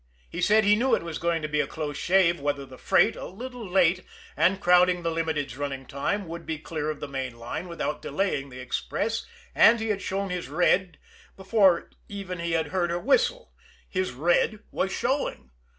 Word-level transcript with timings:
He 0.31 0.41
said 0.41 0.63
he 0.63 0.75
knew 0.75 0.95
it 0.95 1.03
was 1.03 1.19
going 1.19 1.43
to 1.43 1.47
be 1.47 1.59
a 1.61 1.67
close 1.67 1.95
shave 1.95 2.39
whether 2.39 2.65
the 2.65 2.79
freight, 2.79 3.15
a 3.15 3.27
little 3.27 3.63
late 3.69 4.03
and 4.35 4.59
crowding 4.59 5.03
the 5.03 5.11
Limited's 5.11 5.57
running 5.59 5.85
time, 5.85 6.27
would 6.27 6.43
be 6.43 6.57
clear 6.57 6.89
of 6.89 6.99
the 6.99 7.07
main 7.07 7.37
line 7.37 7.67
without 7.67 8.01
delaying 8.01 8.49
the 8.49 8.57
express, 8.59 9.27
and 9.53 9.79
he 9.79 9.89
had 9.89 10.01
shown 10.01 10.31
his 10.31 10.49
red 10.49 10.97
before 11.37 11.91
ever 12.09 12.35
he 12.39 12.53
had 12.53 12.69
heard 12.69 12.89
her 12.89 12.97
whistle 12.97 13.53
his 13.87 14.11
red 14.11 14.63
was 14.71 14.91
showing. 14.91 15.51